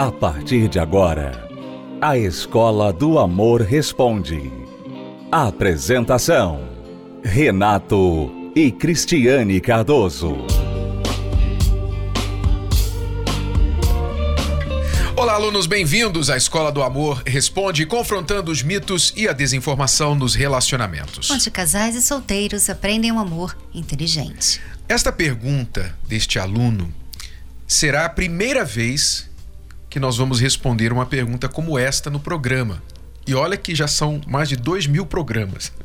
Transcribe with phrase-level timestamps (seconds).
[0.00, 1.46] A partir de agora,
[2.00, 4.50] a Escola do Amor Responde.
[5.30, 6.70] Apresentação:
[7.22, 10.38] Renato e Cristiane Cardoso.
[15.14, 20.34] Olá, alunos, bem-vindos à Escola do Amor Responde, confrontando os mitos e a desinformação nos
[20.34, 21.30] relacionamentos.
[21.30, 24.62] Onde casais e solteiros aprendem um amor inteligente.
[24.88, 26.90] Esta pergunta deste aluno
[27.66, 29.29] será a primeira vez
[29.90, 32.80] que nós vamos responder uma pergunta como esta no programa.
[33.26, 35.72] E olha que já são mais de dois mil programas.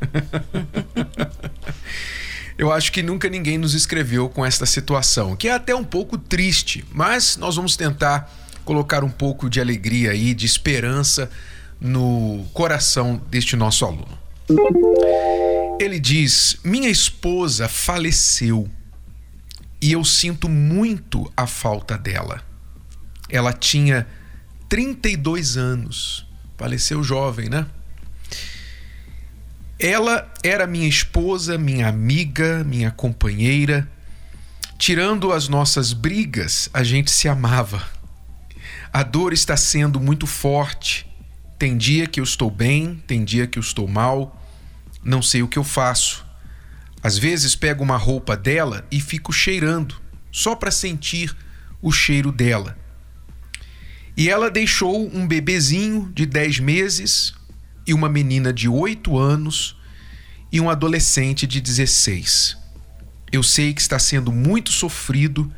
[2.58, 6.18] Eu acho que nunca ninguém nos escreveu com esta situação, que é até um pouco
[6.18, 8.32] triste, mas nós vamos tentar
[8.64, 11.30] colocar um pouco de alegria aí, de esperança
[11.82, 14.18] no coração deste nosso aluno.
[15.80, 18.70] Ele diz: Minha esposa faleceu
[19.82, 22.42] e eu sinto muito a falta dela.
[23.30, 24.08] Ela tinha
[24.70, 27.66] 32 anos, faleceu jovem, né?
[29.78, 33.88] Ela era minha esposa, minha amiga, minha companheira.
[34.78, 37.86] Tirando as nossas brigas, a gente se amava.
[38.92, 41.06] A dor está sendo muito forte.
[41.60, 44.42] Tem dia que eu estou bem, tem dia que eu estou mal.
[45.04, 46.26] Não sei o que eu faço.
[47.04, 49.96] Às vezes pego uma roupa dela e fico cheirando,
[50.32, 51.36] só para sentir
[51.82, 52.78] o cheiro dela.
[54.18, 57.34] E ela deixou um bebezinho de 10 meses
[57.86, 59.78] e uma menina de 8 anos
[60.52, 62.58] e um adolescente de 16.
[63.32, 65.52] Eu sei que está sendo muito sofrido,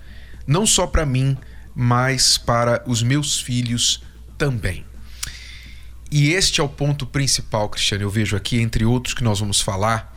[0.48, 1.38] não só para mim,
[1.76, 4.02] mas para os meus filhos
[4.38, 4.84] também.
[6.10, 9.62] E este é o ponto principal, Cristiano, eu vejo aqui, entre outros que nós vamos
[9.62, 10.16] falar,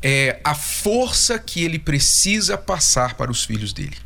[0.00, 3.96] é a força que ele precisa passar para os filhos dele.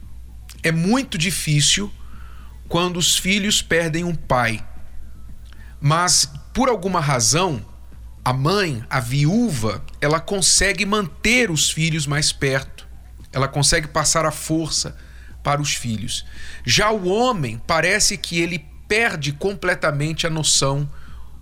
[0.62, 1.92] É muito difícil
[2.69, 4.65] quando os filhos perdem um pai.
[5.81, 7.65] Mas, por alguma razão,
[8.25, 12.87] a mãe, a viúva, ela consegue manter os filhos mais perto.
[13.32, 14.97] Ela consegue passar a força
[15.43, 16.25] para os filhos.
[16.65, 20.91] Já o homem parece que ele perde completamente a noção,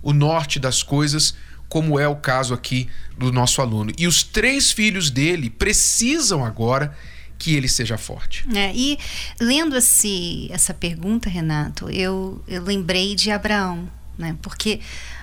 [0.01, 1.35] o norte das coisas,
[1.67, 2.87] como é o caso aqui
[3.17, 3.91] do nosso aluno.
[3.97, 6.95] E os três filhos dele precisam agora
[7.45, 8.43] que ele seja forte.
[8.55, 8.97] É, e
[9.39, 14.35] lendo esse, essa pergunta, Renato, eu, eu lembrei de Abraão, né?
[14.41, 14.79] Porque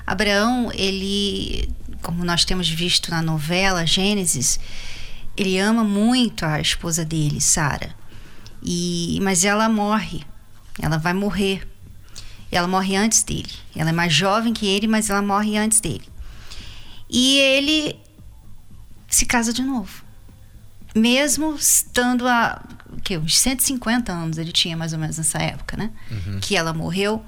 [0.06, 1.68] Abraão, ele,
[2.00, 4.60] como nós temos visto na novela Gênesis,
[5.36, 7.92] ele ama muito a esposa dele, Sara.
[8.62, 10.24] E mas ela morre.
[10.80, 11.66] Ela vai morrer.
[12.52, 13.50] Ela morre antes dele.
[13.74, 16.08] Ela é mais jovem que ele, mas ela morre antes dele.
[17.10, 17.96] E ele
[19.08, 20.11] se casa de novo
[20.94, 22.62] mesmo estando a
[23.02, 25.90] que uns 150 anos ele tinha mais ou menos nessa época, né?
[26.10, 26.40] Uhum.
[26.40, 27.24] Que ela morreu,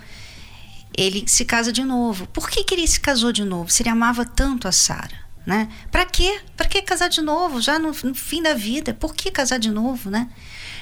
[0.97, 2.27] ele se casa de novo.
[2.29, 3.71] Por que, que ele se casou de novo?
[3.71, 5.69] Se ele amava tanto a Sara, né?
[5.91, 6.41] Para quê?
[6.57, 7.61] Para que casar de novo?
[7.61, 10.29] Já no, no, fim da vida, por que casar de novo, né?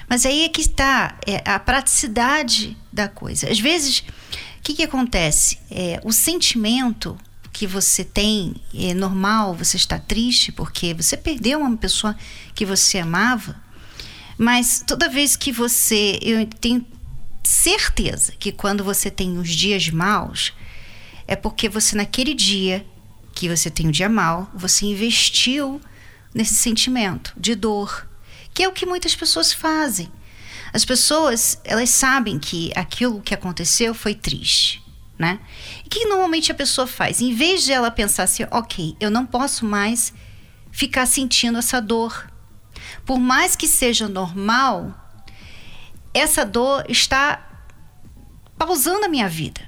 [0.08, 3.48] Mas aí é que está é, a praticidade da coisa.
[3.48, 5.58] Às vezes, o que, que acontece?
[5.70, 7.16] É, o sentimento
[7.52, 12.16] que você tem, é normal você estar triste porque você perdeu uma pessoa
[12.54, 13.60] que você amava,
[14.38, 16.84] mas toda vez que você, eu tenho
[17.44, 20.54] certeza que quando você tem os dias maus,
[21.28, 22.86] é porque você naquele dia
[23.34, 25.80] que você tem o dia mal, você investiu
[26.34, 28.08] nesse sentimento de dor,
[28.54, 30.10] que é o que muitas pessoas fazem.
[30.72, 34.81] As pessoas, elas sabem que aquilo que aconteceu foi triste
[35.18, 35.40] né?
[35.84, 37.20] E o que normalmente a pessoa faz?
[37.20, 40.12] Em vez de ela pensar assim, ok, eu não posso mais
[40.70, 42.30] ficar sentindo essa dor.
[43.04, 44.94] Por mais que seja normal,
[46.14, 47.48] essa dor está
[48.58, 49.60] pausando a minha vida,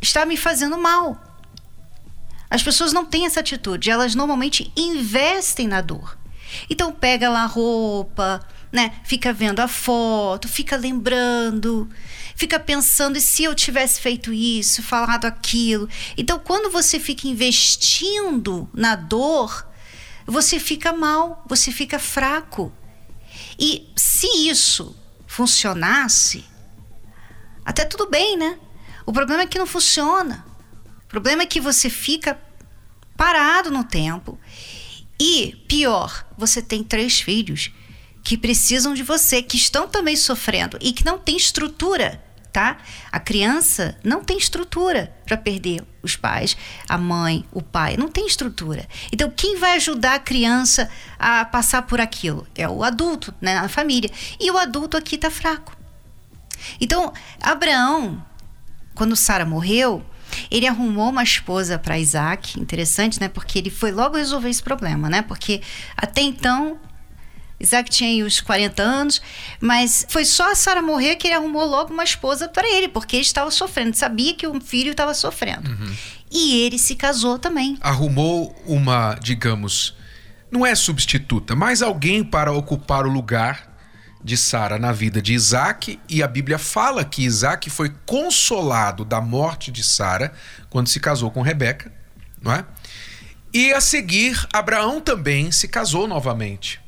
[0.00, 1.20] está me fazendo mal.
[2.50, 6.18] As pessoas não têm essa atitude, elas normalmente investem na dor.
[6.68, 8.92] Então pega lá a roupa, né?
[9.04, 11.88] Fica vendo a foto, fica lembrando,
[12.34, 15.88] fica pensando e se eu tivesse feito isso, falado aquilo.
[16.16, 19.66] Então, quando você fica investindo na dor,
[20.26, 22.72] você fica mal, você fica fraco.
[23.58, 24.96] E se isso
[25.26, 26.44] funcionasse,
[27.64, 28.58] até tudo bem, né?
[29.06, 30.44] O problema é que não funciona.
[31.04, 32.40] O problema é que você fica
[33.16, 34.38] parado no tempo.
[35.18, 37.70] E, pior, você tem três filhos
[38.22, 42.22] que precisam de você, que estão também sofrendo e que não tem estrutura,
[42.52, 42.78] tá?
[43.10, 46.56] A criança não tem estrutura para perder os pais,
[46.88, 48.88] a mãe, o pai, não tem estrutura.
[49.12, 50.88] Então, quem vai ajudar a criança
[51.18, 52.46] a passar por aquilo?
[52.54, 54.10] É o adulto, né, na família.
[54.38, 55.76] E o adulto aqui está fraco.
[56.80, 58.22] Então, Abraão
[58.94, 60.04] quando Sara morreu,
[60.50, 63.28] ele arrumou uma esposa para Isaac, interessante, né?
[63.28, 65.22] Porque ele foi logo resolver esse problema, né?
[65.22, 65.60] Porque
[65.96, 66.78] até então
[67.62, 69.22] Isaac tinha os 40 anos,
[69.60, 73.14] mas foi só a Sara morrer que ele arrumou logo uma esposa para ele, porque
[73.14, 75.70] ele estava sofrendo, sabia que o filho estava sofrendo.
[75.70, 75.94] Uhum.
[76.30, 77.78] E ele se casou também.
[77.80, 79.94] Arrumou uma, digamos,
[80.50, 83.70] não é substituta, mas alguém para ocupar o lugar
[84.24, 89.20] de Sara na vida de Isaac, e a Bíblia fala que Isaac foi consolado da
[89.20, 90.32] morte de Sara
[90.68, 91.92] quando se casou com Rebeca,
[92.40, 92.64] não é?
[93.54, 96.80] E a seguir, Abraão também se casou novamente.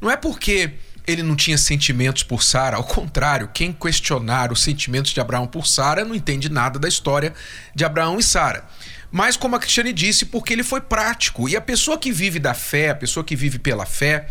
[0.00, 0.72] Não é porque
[1.06, 5.66] ele não tinha sentimentos por Sara, ao contrário, quem questionar os sentimentos de Abraão por
[5.66, 7.34] Sara não entende nada da história
[7.74, 8.64] de Abraão e Sara.
[9.10, 11.48] Mas, como a Cristiane disse, porque ele foi prático.
[11.48, 14.28] E a pessoa que vive da fé, a pessoa que vive pela fé,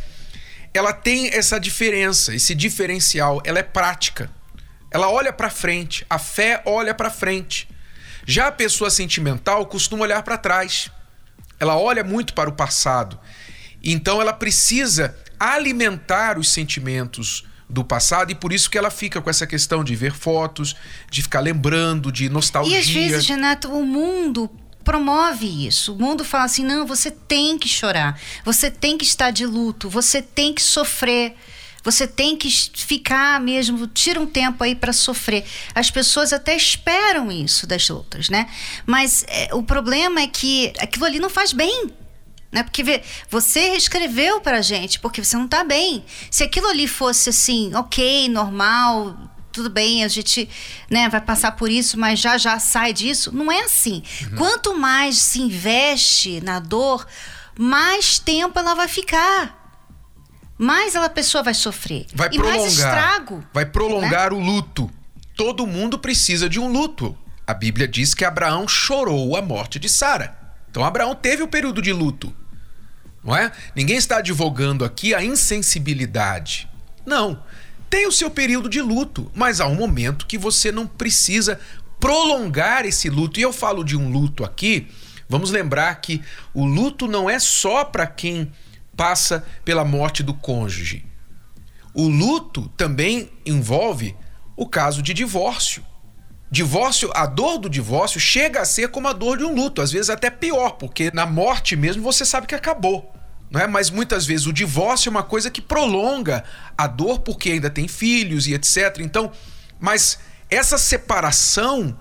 [0.73, 4.29] ela tem essa diferença, esse diferencial, ela é prática.
[4.89, 7.67] Ela olha para frente, a fé olha para frente.
[8.25, 10.89] Já a pessoa sentimental costuma olhar para trás.
[11.59, 13.19] Ela olha muito para o passado.
[13.83, 19.29] Então ela precisa alimentar os sentimentos do passado e por isso que ela fica com
[19.29, 20.75] essa questão de ver fotos,
[21.09, 22.75] de ficar lembrando, de nostalgia.
[22.75, 24.49] E às vezes, Renato, o mundo
[24.83, 25.93] promove isso.
[25.93, 29.89] O mundo fala assim: não, você tem que chorar, você tem que estar de luto,
[29.89, 31.35] você tem que sofrer.
[31.81, 35.45] Você tem que ficar mesmo, tira um tempo aí para sofrer.
[35.73, 38.49] As pessoas até esperam isso das outras, né?
[38.85, 41.89] Mas é, o problema é que aquilo ali não faz bem
[42.51, 42.63] né?
[42.63, 46.03] Porque vê, você escreveu pra gente porque você não tá bem.
[46.31, 49.15] Se aquilo ali fosse assim, ok, normal,
[49.51, 50.49] tudo bem, a gente
[50.89, 53.31] né, vai passar por isso, mas já já sai disso.
[53.35, 54.03] Não é assim.
[54.23, 54.37] Uhum.
[54.37, 57.05] Quanto mais se investe na dor,
[57.57, 59.57] mais tempo ela vai ficar.
[60.57, 62.05] Mais ela, a pessoa vai sofrer.
[62.13, 62.59] Vai e prolongar.
[62.59, 63.45] mais estrago.
[63.53, 64.37] Vai prolongar né?
[64.37, 64.91] o luto.
[65.35, 67.17] Todo mundo precisa de um luto.
[67.47, 70.37] A Bíblia diz que Abraão chorou a morte de Sara.
[70.69, 72.33] Então Abraão teve o período de luto.
[73.23, 73.51] Não é?
[73.75, 76.69] Ninguém está advogando aqui a insensibilidade.
[77.05, 77.43] Não.
[77.89, 81.59] Tem o seu período de luto, mas há um momento que você não precisa
[81.99, 83.39] prolongar esse luto.
[83.39, 84.87] E eu falo de um luto aqui,
[85.27, 86.21] vamos lembrar que
[86.53, 88.51] o luto não é só para quem
[88.95, 91.05] passa pela morte do cônjuge.
[91.93, 94.15] O luto também envolve
[94.55, 95.83] o caso de divórcio.
[96.51, 99.91] Divórcio, a dor do divórcio chega a ser como a dor de um luto, às
[99.91, 103.13] vezes até pior, porque na morte mesmo você sabe que acabou.
[103.51, 103.67] Não é?
[103.67, 106.43] Mas muitas vezes o divórcio é uma coisa que prolonga
[106.77, 108.97] a dor porque ainda tem filhos e etc.
[108.99, 109.31] Então,
[109.79, 110.19] mas
[110.49, 111.97] essa separação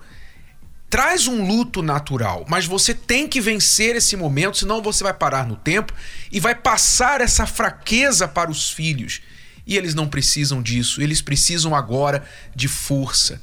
[0.89, 5.47] traz um luto natural, mas você tem que vencer esse momento, senão você vai parar
[5.47, 5.93] no tempo
[6.31, 9.21] e vai passar essa fraqueza para os filhos.
[9.67, 12.23] E eles não precisam disso, eles precisam agora
[12.55, 13.39] de força.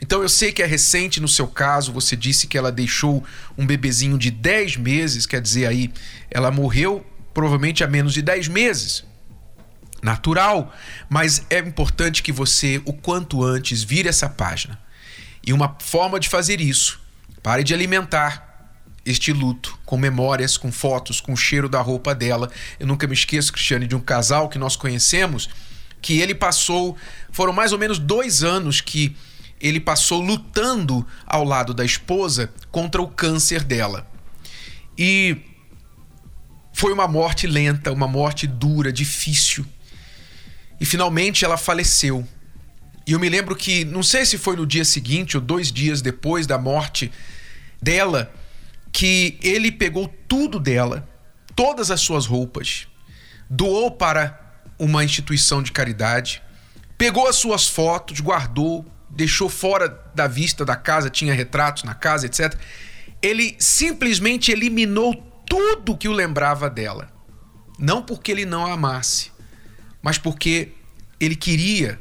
[0.00, 3.24] Então eu sei que é recente no seu caso, você disse que ela deixou
[3.56, 5.92] um bebezinho de 10 meses, quer dizer aí,
[6.30, 9.04] ela morreu provavelmente há menos de 10 meses.
[10.02, 10.74] Natural,
[11.08, 14.78] mas é importante que você, o quanto antes, vire essa página.
[15.46, 17.00] E uma forma de fazer isso,
[17.42, 18.54] pare de alimentar
[19.04, 22.50] este luto com memórias, com fotos, com o cheiro da roupa dela.
[22.78, 25.48] Eu nunca me esqueço, Cristiane, de um casal que nós conhecemos,
[26.00, 26.96] que ele passou,
[27.30, 29.16] foram mais ou menos dois anos que
[29.60, 34.06] ele passou lutando ao lado da esposa contra o câncer dela.
[34.96, 35.36] E
[36.72, 39.64] foi uma morte lenta, uma morte dura, difícil.
[40.80, 42.26] E finalmente ela faleceu.
[43.06, 46.02] E eu me lembro que, não sei se foi no dia seguinte ou dois dias
[46.02, 47.12] depois da morte
[47.80, 48.32] dela,
[48.92, 51.08] que ele pegou tudo dela,
[51.54, 52.88] todas as suas roupas,
[53.48, 54.40] doou para
[54.78, 56.42] uma instituição de caridade,
[56.96, 62.26] pegou as suas fotos, guardou, deixou fora da vista da casa, tinha retratos na casa,
[62.26, 62.54] etc.
[63.22, 65.14] Ele simplesmente eliminou
[65.46, 67.10] tudo que o lembrava dela.
[67.78, 69.32] Não porque ele não a amasse,
[70.02, 70.72] mas porque
[71.20, 72.00] ele queria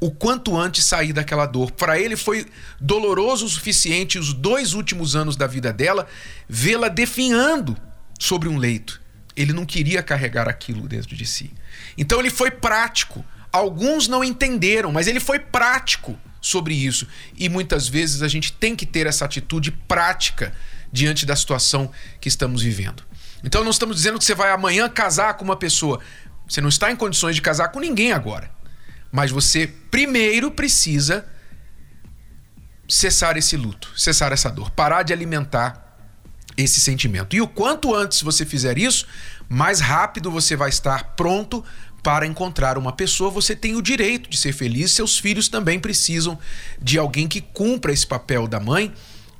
[0.00, 1.70] o quanto antes sair daquela dor.
[1.70, 2.46] Para ele foi
[2.80, 6.08] doloroso o suficiente os dois últimos anos da vida dela
[6.48, 7.76] vê-la definhando
[8.18, 9.00] sobre um leito.
[9.36, 11.52] Ele não queria carregar aquilo dentro de si.
[11.96, 13.24] Então ele foi prático.
[13.52, 17.06] Alguns não entenderam, mas ele foi prático sobre isso.
[17.36, 20.52] E muitas vezes a gente tem que ter essa atitude prática
[20.92, 21.90] diante da situação
[22.20, 23.02] que estamos vivendo.
[23.44, 26.00] Então não estamos dizendo que você vai amanhã casar com uma pessoa.
[26.48, 28.50] Você não está em condições de casar com ninguém agora.
[29.10, 31.26] Mas você primeiro precisa
[32.88, 35.90] cessar esse luto, cessar essa dor, parar de alimentar
[36.56, 37.34] esse sentimento.
[37.34, 39.06] E o quanto antes você fizer isso,
[39.48, 41.64] mais rápido você vai estar pronto
[42.02, 44.92] para encontrar uma pessoa, você tem o direito de ser feliz.
[44.92, 46.38] Seus filhos também precisam
[46.80, 48.92] de alguém que cumpra esse papel da mãe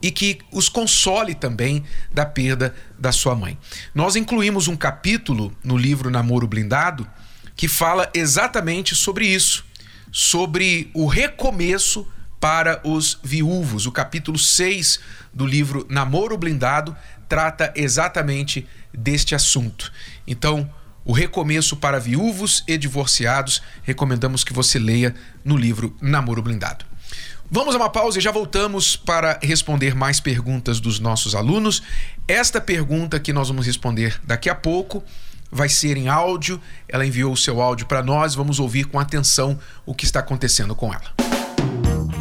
[0.03, 3.59] e que os console também da perda da sua mãe.
[3.95, 7.07] Nós incluímos um capítulo no livro Namoro Blindado
[7.55, 9.65] que fala exatamente sobre isso,
[10.11, 12.07] sobre o recomeço
[12.41, 13.87] para os viúvos.
[13.87, 14.99] O capítulo 6
[15.33, 16.97] do livro Namoro Blindado
[17.29, 19.93] trata exatamente deste assunto.
[20.27, 20.69] Então,
[21.05, 25.15] o recomeço para viúvos e divorciados, recomendamos que você leia
[25.45, 26.85] no livro Namoro Blindado.
[27.51, 31.83] Vamos a uma pausa e já voltamos para responder mais perguntas dos nossos alunos.
[32.29, 35.03] Esta pergunta que nós vamos responder daqui a pouco
[35.51, 36.61] vai ser em áudio.
[36.89, 38.37] Ela enviou o seu áudio para nós.
[38.37, 41.13] Vamos ouvir com atenção o que está acontecendo com ela.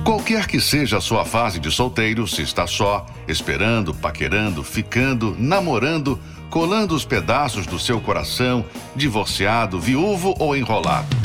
[0.03, 6.19] Qualquer que seja a sua fase de solteiro, se está só, esperando, paquerando, ficando, namorando,
[6.49, 8.65] colando os pedaços do seu coração,
[8.95, 11.15] divorciado, viúvo ou enrolado.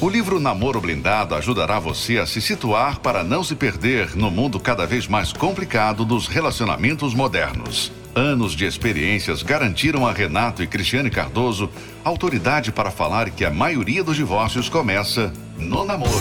[0.00, 4.60] O livro Namoro Blindado ajudará você a se situar para não se perder no mundo
[4.60, 7.90] cada vez mais complicado dos relacionamentos modernos.
[8.14, 11.70] Anos de experiências garantiram a Renato e Cristiane Cardoso
[12.04, 16.12] autoridade para falar que a maioria dos divórcios começa no namoro.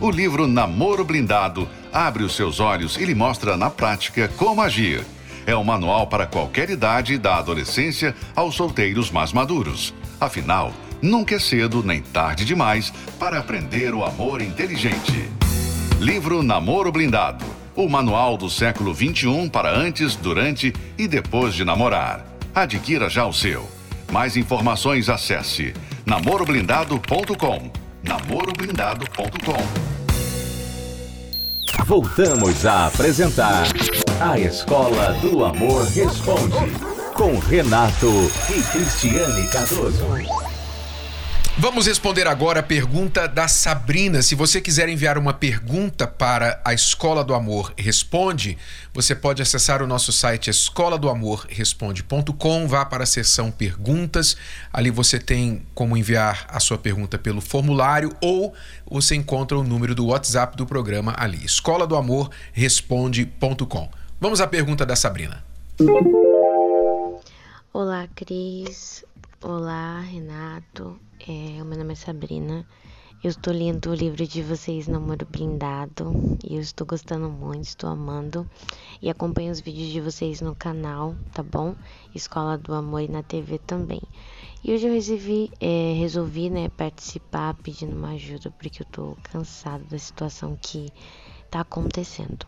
[0.00, 5.04] O livro Namoro Blindado abre os seus olhos e lhe mostra na prática como agir.
[5.50, 9.92] É um manual para qualquer idade, da adolescência aos solteiros mais maduros.
[10.20, 15.28] Afinal, Nunca é cedo nem tarde demais para aprender o amor inteligente.
[15.98, 17.44] Livro Namoro Blindado.
[17.74, 22.24] O manual do século 21 para antes, durante e depois de namorar.
[22.54, 23.66] Adquira já o seu.
[24.12, 25.74] Mais informações acesse
[26.06, 27.72] namoroblindado.com.
[28.04, 29.90] namoroblindado.com.
[31.86, 33.66] Voltamos a apresentar
[34.20, 36.54] A Escola do Amor Responde
[37.14, 40.04] com Renato e Cristiane Cardoso.
[41.56, 44.20] Vamos responder agora a pergunta da Sabrina.
[44.20, 48.58] Se você quiser enviar uma pergunta para a Escola do Amor Responde,
[48.92, 54.36] você pode acessar o nosso site escola do amor responde.com, vá para a seção perguntas.
[54.70, 58.52] Ali você tem como enviar a sua pergunta pelo formulário ou
[58.86, 61.42] você encontra o número do WhatsApp do programa ali.
[61.42, 63.99] Escola do Amor responde.com.
[64.20, 65.42] Vamos à pergunta da Sabrina.
[67.72, 69.02] Olá, Cris.
[69.40, 71.00] Olá, Renato.
[71.26, 72.66] É, o meu nome é Sabrina.
[73.24, 77.88] Eu estou lendo o livro de vocês, Namoro Blindado, e eu estou gostando muito, estou
[77.88, 78.46] amando.
[79.00, 81.74] E acompanho os vídeos de vocês no canal, tá bom?
[82.14, 84.02] Escola do Amor e na TV também.
[84.62, 89.84] E hoje eu resolvi, é, resolvi né, participar pedindo uma ajuda, porque eu estou cansado
[89.84, 90.92] da situação que
[91.50, 92.46] tá acontecendo.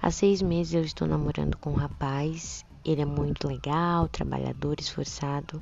[0.00, 5.60] Há seis meses eu estou namorando com um rapaz, ele é muito legal, trabalhador, esforçado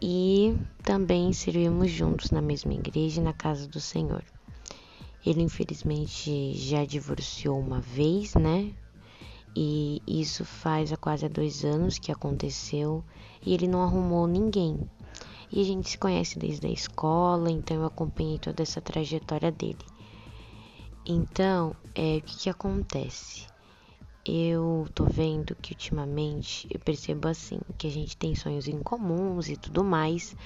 [0.00, 4.24] e também servimos juntos na mesma igreja e na casa do Senhor.
[5.26, 8.72] Ele infelizmente já divorciou uma vez, né?
[9.54, 13.04] E isso faz há quase dois anos que aconteceu
[13.44, 14.78] e ele não arrumou ninguém.
[15.50, 19.78] E a gente se conhece desde a escola, então eu acompanhei toda essa trajetória dele.
[21.08, 23.46] Então, é, o que, que acontece?
[24.30, 29.48] eu tô vendo que ultimamente eu percebo assim que a gente tem sonhos em comuns
[29.48, 30.36] e tudo mais.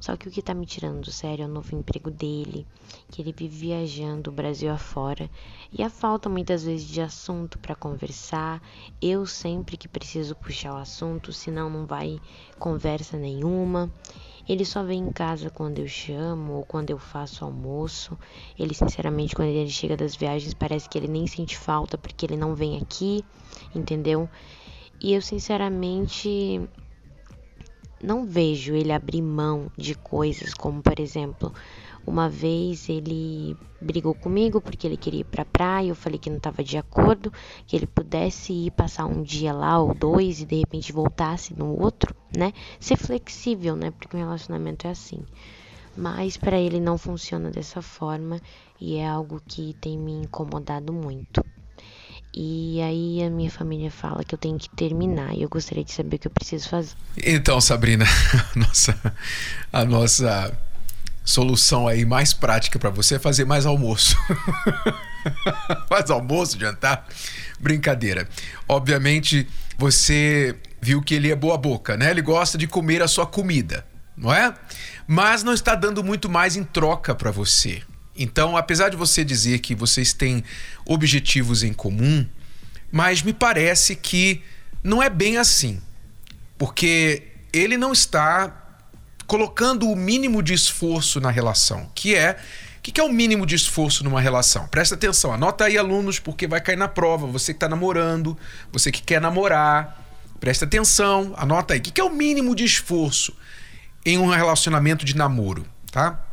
[0.00, 2.66] Só que o que tá me tirando do sério é o novo emprego dele,
[3.10, 5.30] que ele vive viajando o Brasil afora
[5.70, 8.62] e a falta muitas vezes de assunto para conversar.
[9.02, 12.18] Eu sempre que preciso puxar o assunto, senão não vai
[12.58, 13.92] conversa nenhuma.
[14.48, 18.16] Ele só vem em casa quando eu chamo ou quando eu faço almoço.
[18.58, 22.36] Ele, sinceramente, quando ele chega das viagens, parece que ele nem sente falta porque ele
[22.36, 23.24] não vem aqui,
[23.74, 24.28] entendeu?
[25.00, 26.60] E eu, sinceramente,
[28.02, 31.52] não vejo ele abrir mão de coisas como, por exemplo,
[32.06, 36.36] uma vez ele brigou comigo porque ele queria ir pra praia, eu falei que não
[36.36, 37.32] estava de acordo,
[37.66, 41.78] que ele pudesse ir passar um dia lá ou dois e de repente voltasse no
[41.78, 42.52] outro, né?
[42.78, 43.90] Ser flexível, né?
[43.90, 45.20] Porque o relacionamento é assim.
[45.96, 48.40] Mas para ele não funciona dessa forma
[48.80, 51.44] e é algo que tem me incomodado muito.
[52.32, 55.90] E aí a minha família fala que eu tenho que terminar e eu gostaria de
[55.90, 56.94] saber o que eu preciso fazer.
[57.16, 58.04] Então, Sabrina,
[58.54, 59.14] a nossa,
[59.72, 60.65] a nossa
[61.26, 64.16] solução aí mais prática para você é fazer mais almoço.
[65.90, 67.06] Faz almoço, jantar,
[67.58, 68.28] brincadeira.
[68.68, 72.12] Obviamente, você viu que ele é boa boca, né?
[72.12, 73.84] Ele gosta de comer a sua comida,
[74.16, 74.54] não é?
[75.06, 77.82] Mas não está dando muito mais em troca para você.
[78.16, 80.44] Então, apesar de você dizer que vocês têm
[80.86, 82.24] objetivos em comum,
[82.90, 84.42] mas me parece que
[84.82, 85.82] não é bem assim.
[86.56, 88.65] Porque ele não está
[89.26, 92.36] colocando o mínimo de esforço na relação, que é
[92.78, 94.68] o que é o mínimo de esforço numa relação?
[94.68, 97.26] Presta atenção, anota aí, alunos, porque vai cair na prova.
[97.26, 98.38] Você que está namorando,
[98.70, 100.06] você que quer namorar,
[100.38, 101.80] presta atenção, anota aí.
[101.80, 103.36] O que é o mínimo de esforço
[104.04, 106.24] em um relacionamento de namoro, tá?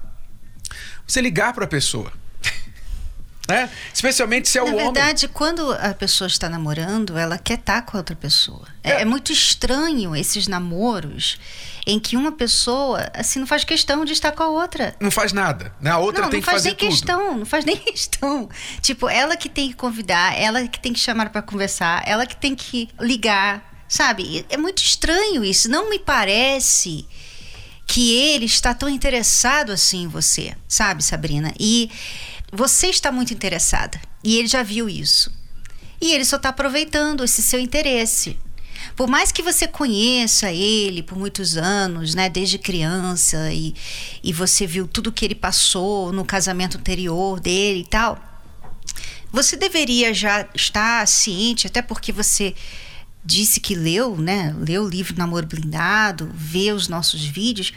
[1.08, 2.14] Você ligar para a pessoa.
[3.48, 3.70] Né?
[3.94, 4.86] Especialmente se é Na o homem.
[4.86, 8.66] Na verdade, quando a pessoa está namorando, ela quer estar com a outra pessoa.
[8.82, 9.02] É, é.
[9.02, 11.38] é, muito estranho esses namoros
[11.86, 14.96] em que uma pessoa assim não faz questão de estar com a outra.
[14.98, 15.92] Não faz nada, né?
[15.92, 16.86] A outra não, tem não que fazer tudo.
[16.86, 18.50] Não faz nem questão, não faz nem questão.
[18.82, 22.38] Tipo, ela que tem que convidar, ela que tem que chamar para conversar, ela que
[22.38, 24.46] tem que ligar, sabe?
[24.50, 25.70] É muito estranho isso.
[25.70, 27.06] Não me parece
[27.86, 31.54] que ele está tão interessado assim em você, sabe, Sabrina?
[31.60, 31.92] E
[32.54, 35.32] você está muito interessada e ele já viu isso.
[36.00, 38.38] E ele só está aproveitando esse seu interesse.
[38.96, 43.74] Por mais que você conheça ele por muitos anos, né, desde criança, e,
[44.24, 48.20] e você viu tudo que ele passou no casamento anterior dele e tal,
[49.32, 52.54] você deveria já estar ciente, até porque você
[53.26, 57.74] disse que leu, né, leu o livro Namoro Blindado, vê os nossos vídeos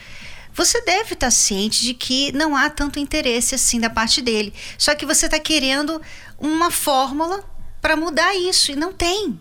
[0.56, 4.54] você deve estar ciente de que não há tanto interesse assim da parte dele.
[4.78, 6.00] Só que você está querendo
[6.38, 7.44] uma fórmula
[7.82, 9.38] para mudar isso e não tem.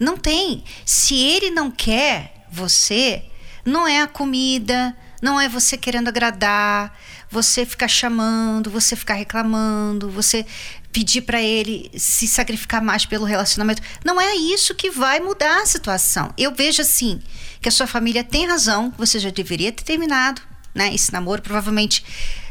[0.00, 0.64] Não tem.
[0.86, 3.24] Se ele não quer você,
[3.62, 6.98] não é a comida, não é você querendo agradar,
[7.30, 10.46] você ficar chamando, você ficar reclamando, você
[10.92, 13.82] pedir para ele se sacrificar mais pelo relacionamento.
[14.04, 16.32] Não é isso que vai mudar a situação.
[16.36, 17.20] Eu vejo assim
[17.60, 20.42] que a sua família tem razão, você já deveria ter terminado,
[20.74, 20.94] né?
[20.94, 22.04] Esse namoro, provavelmente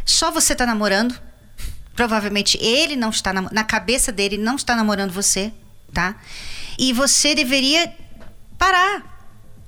[0.03, 1.19] só você está namorando.
[1.95, 5.53] Provavelmente ele não está na cabeça dele não está namorando você,
[5.93, 6.15] tá?
[6.79, 7.93] E você deveria
[8.57, 9.09] parar.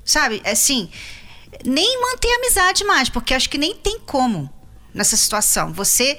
[0.05, 0.41] Sabe?
[0.45, 0.89] Assim,
[1.63, 4.51] nem manter amizade mais, porque acho que nem tem como
[4.93, 5.73] nessa situação.
[5.73, 6.17] Você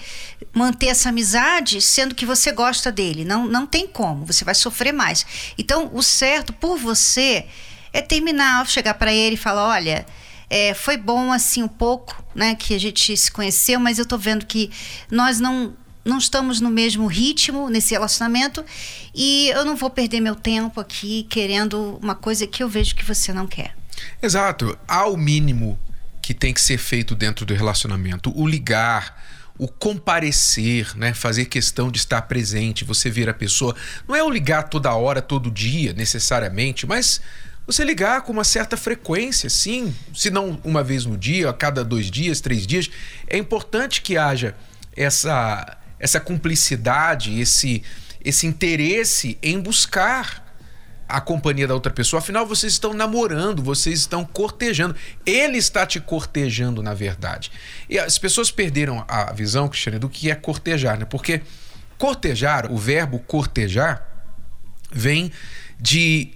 [0.54, 3.24] manter essa amizade sendo que você gosta dele.
[3.24, 4.24] Não, não tem como.
[4.24, 5.26] Você vai sofrer mais.
[5.58, 7.46] Então, o certo por você
[7.92, 10.06] é terminar, chegar para ele e falar: olha.
[10.50, 14.18] É, foi bom assim um pouco, né, que a gente se conheceu, mas eu tô
[14.18, 14.70] vendo que
[15.10, 18.64] nós não não estamos no mesmo ritmo nesse relacionamento
[19.14, 23.04] e eu não vou perder meu tempo aqui querendo uma coisa que eu vejo que
[23.04, 23.74] você não quer.
[24.22, 24.78] Exato.
[24.86, 25.78] Há o mínimo
[26.20, 29.22] que tem que ser feito dentro do relacionamento, o ligar,
[29.56, 31.14] o comparecer, né?
[31.14, 33.74] fazer questão de estar presente, você ver a pessoa.
[34.08, 37.20] Não é o ligar toda hora, todo dia, necessariamente, mas
[37.66, 41.84] você ligar com uma certa frequência, sim, se não uma vez no dia, a cada
[41.84, 42.90] dois dias, três dias.
[43.26, 44.54] É importante que haja
[44.94, 47.82] essa, essa cumplicidade, esse,
[48.22, 50.43] esse interesse em buscar
[51.08, 52.20] a companhia da outra pessoa.
[52.20, 54.96] Afinal, vocês estão namorando, vocês estão cortejando.
[55.24, 57.50] Ele está te cortejando, na verdade.
[57.88, 61.04] E as pessoas perderam a visão, Cristiane, do que é cortejar, né?
[61.04, 61.42] Porque
[61.98, 64.06] cortejar, o verbo cortejar,
[64.90, 65.30] vem
[65.78, 66.32] de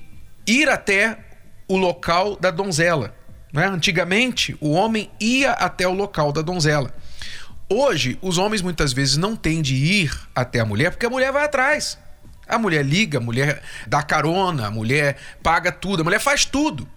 [0.47, 1.19] ir até
[1.67, 3.15] o local da donzela.
[3.53, 3.67] Né?
[3.67, 6.95] Antigamente, o homem ia até o local da donzela.
[7.69, 11.31] Hoje, os homens muitas vezes não têm de ir até a mulher porque a mulher
[11.33, 11.99] vai atrás.
[12.49, 16.89] A mulher liga, a mulher dá carona, a mulher paga tudo, a mulher faz tudo.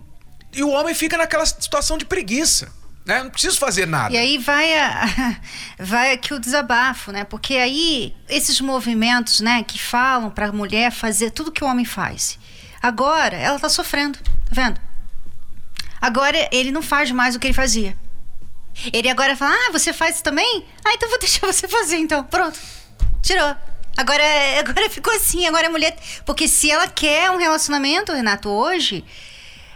[0.54, 2.72] E o homem fica naquela situação de preguiça.
[3.06, 3.24] Né?
[3.24, 4.14] Não preciso fazer nada.
[4.14, 5.38] E aí vai, a,
[5.80, 7.24] vai aqui o desabafo, né?
[7.24, 11.86] Porque aí esses movimentos, né, que falam para a mulher fazer tudo que o homem
[11.86, 12.38] faz.
[12.82, 14.80] Agora ela tá sofrendo, tá vendo?
[16.00, 17.98] Agora ele não faz mais o que ele fazia.
[18.94, 20.66] Ele agora fala: Ah, você faz isso também?
[20.84, 22.24] Ah, então vou deixar você fazer então.
[22.24, 22.60] Pronto.
[23.22, 23.56] Tirou.
[23.97, 24.23] Agora,
[24.60, 25.95] agora ficou assim, agora a mulher.
[26.25, 29.04] Porque se ela quer um relacionamento, Renato, hoje,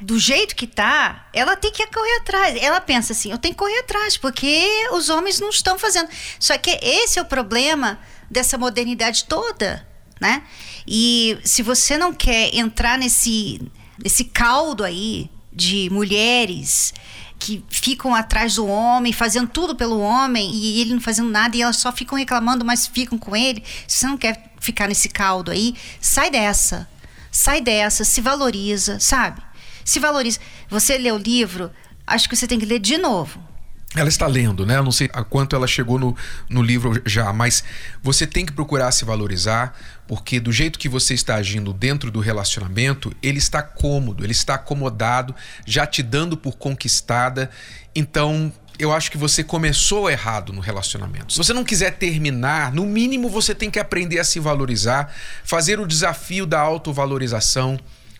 [0.01, 2.62] do jeito que tá, ela tem que correr atrás.
[2.62, 6.10] Ela pensa assim: eu tenho que correr atrás, porque os homens não estão fazendo.
[6.39, 7.99] Só que esse é o problema
[8.30, 9.88] dessa modernidade toda,
[10.19, 10.43] né?
[10.88, 13.62] E se você não quer entrar nesse,
[14.01, 16.93] nesse caldo aí de mulheres
[17.39, 21.62] que ficam atrás do homem, fazendo tudo pelo homem e ele não fazendo nada e
[21.62, 23.63] elas só ficam reclamando, mas ficam com ele.
[23.88, 26.89] Se você não quer ficar nesse caldo aí, sai dessa.
[27.32, 29.41] Sai dessa, se valoriza, sabe?
[29.84, 30.39] Se valoriza.
[30.69, 31.71] Você lê o livro,
[32.08, 33.55] acho que você tem que ler de novo
[33.95, 34.77] ela está lendo, né?
[34.77, 36.15] Eu não sei a quanto ela chegou no,
[36.49, 37.63] no livro já, mas
[38.03, 39.77] você tem que procurar se valorizar,
[40.08, 44.55] porque do jeito que você está agindo dentro do relacionamento, ele está cômodo, ele está
[44.55, 45.34] acomodado,
[45.65, 47.49] já te dando por conquistada.
[47.95, 51.31] Então, eu acho que você começou errado no relacionamento.
[51.31, 55.79] Se você não quiser terminar, no mínimo você tem que aprender a se valorizar, fazer
[55.79, 57.79] o desafio da autovalorização.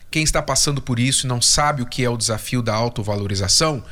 [0.10, 3.84] Quem está passando por isso e não sabe o que é o desafio da autovalorização,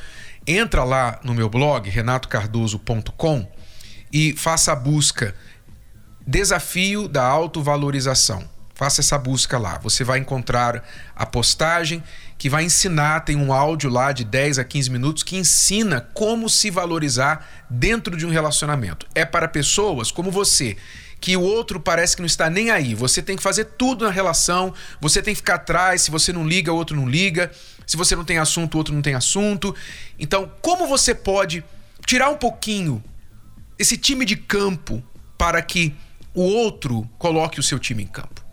[0.46, 3.48] entra lá no meu blog renatocardoso.com
[4.12, 5.34] e faça a busca
[6.26, 8.48] Desafio da Autovalorização.
[8.74, 9.78] Faça essa busca lá.
[9.78, 10.82] Você vai encontrar
[11.14, 12.02] a postagem
[12.36, 16.48] que vai ensinar, tem um áudio lá de 10 a 15 minutos que ensina como
[16.48, 19.06] se valorizar dentro de um relacionamento.
[19.14, 20.76] É para pessoas como você,
[21.20, 22.94] que o outro parece que não está nem aí.
[22.94, 26.46] Você tem que fazer tudo na relação, você tem que ficar atrás, se você não
[26.46, 27.50] liga, o outro não liga.
[27.86, 29.74] Se você não tem assunto, o outro não tem assunto.
[30.18, 31.64] Então, como você pode
[32.06, 33.02] tirar um pouquinho
[33.78, 35.02] esse time de campo
[35.36, 35.94] para que
[36.32, 38.44] o outro coloque o seu time em campo?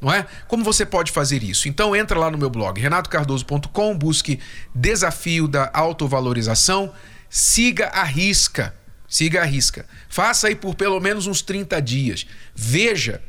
[0.00, 0.26] não é?
[0.48, 1.68] Como você pode fazer isso?
[1.68, 4.40] Então entra lá no meu blog renatocardoso.com, busque
[4.74, 6.92] Desafio da Autovalorização,
[7.28, 8.74] siga a risca,
[9.06, 9.84] siga a risca.
[10.08, 12.26] Faça aí por pelo menos uns 30 dias.
[12.54, 13.22] Veja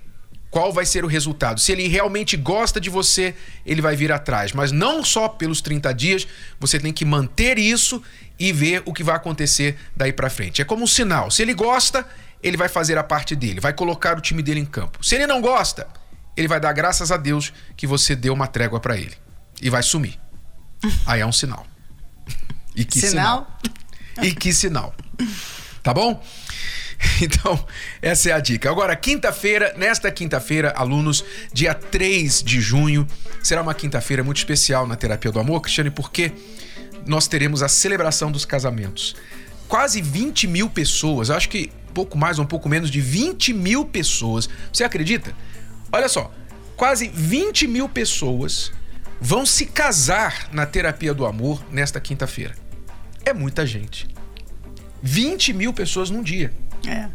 [0.51, 1.61] qual vai ser o resultado.
[1.61, 3.33] Se ele realmente gosta de você,
[3.65, 4.51] ele vai vir atrás.
[4.51, 6.27] Mas não só pelos 30 dias,
[6.59, 8.03] você tem que manter isso
[8.37, 10.61] e ver o que vai acontecer daí para frente.
[10.61, 11.31] É como um sinal.
[11.31, 12.05] Se ele gosta,
[12.43, 15.03] ele vai fazer a parte dele, vai colocar o time dele em campo.
[15.03, 15.87] Se ele não gosta,
[16.35, 19.15] ele vai dar graças a Deus que você deu uma trégua para ele
[19.61, 20.19] e vai sumir.
[21.05, 21.65] Aí é um sinal.
[22.75, 23.57] E que sinal?
[23.63, 24.27] sinal?
[24.27, 24.95] E que sinal.
[25.81, 26.21] Tá bom?
[27.21, 27.63] Então,
[28.01, 28.69] essa é a dica.
[28.69, 33.07] Agora, quinta-feira, nesta quinta-feira, alunos, dia 3 de junho,
[33.43, 36.31] será uma quinta-feira muito especial na Terapia do Amor, Cristiane, porque
[37.05, 39.15] nós teremos a celebração dos casamentos.
[39.67, 43.85] Quase 20 mil pessoas, acho que pouco mais ou um pouco menos de 20 mil
[43.85, 44.49] pessoas.
[44.71, 45.33] Você acredita?
[45.91, 46.31] Olha só,
[46.75, 48.71] quase 20 mil pessoas
[49.19, 52.55] vão se casar na terapia do amor nesta quinta-feira.
[53.23, 54.07] É muita gente.
[55.03, 56.51] 20 mil pessoas num dia.
[56.87, 57.07] É.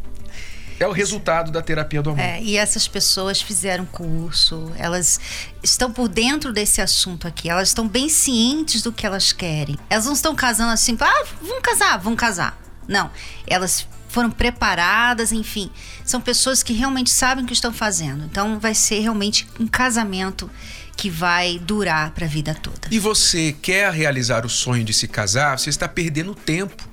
[0.78, 2.20] É o resultado da terapia do amor.
[2.20, 5.18] É, e essas pessoas fizeram curso, elas
[5.62, 9.78] estão por dentro desse assunto aqui, elas estão bem cientes do que elas querem.
[9.88, 12.60] Elas não estão casando assim, ah, vamos casar, vamos casar.
[12.86, 13.10] Não,
[13.46, 15.70] elas foram preparadas, enfim.
[16.04, 18.24] São pessoas que realmente sabem o que estão fazendo.
[18.24, 20.50] Então vai ser realmente um casamento
[20.96, 22.88] que vai durar para a vida toda.
[22.90, 25.58] E você quer realizar o sonho de se casar?
[25.58, 26.88] Você está perdendo tempo.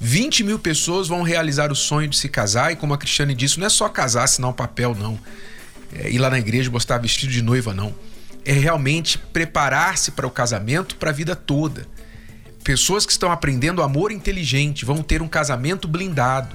[0.00, 3.58] 20 mil pessoas vão realizar o sonho de se casar, e como a Cristiane disse,
[3.58, 5.18] não é só casar, assinar um papel, não.
[5.92, 7.94] É ir lá na igreja mostrar vestido de noiva, não.
[8.44, 11.86] É realmente preparar-se para o casamento para a vida toda.
[12.62, 16.54] Pessoas que estão aprendendo amor inteligente vão ter um casamento blindado.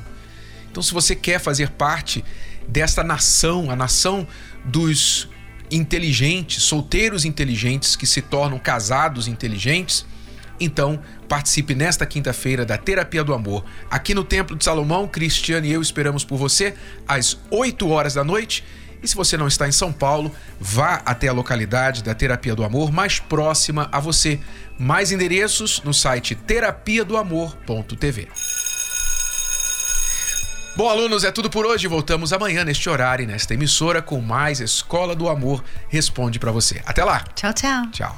[0.71, 2.23] Então, se você quer fazer parte
[2.67, 4.25] desta nação, a nação
[4.63, 5.27] dos
[5.69, 10.05] inteligentes, solteiros inteligentes que se tornam casados inteligentes,
[10.59, 15.07] então participe nesta quinta-feira da Terapia do Amor, aqui no Templo de Salomão.
[15.07, 16.75] Cristiane e eu esperamos por você
[17.07, 18.63] às 8 horas da noite
[19.03, 22.63] e se você não está em São Paulo, vá até a localidade da Terapia do
[22.63, 24.39] Amor mais próxima a você.
[24.79, 28.29] Mais endereços no site terapia do amor.tv.
[30.75, 31.85] Bom, alunos, é tudo por hoje.
[31.85, 36.81] Voltamos amanhã neste horário, nesta emissora, com mais Escola do Amor Responde para você.
[36.85, 37.19] Até lá.
[37.35, 37.87] Tchau, tchau.
[37.91, 38.17] Tchau.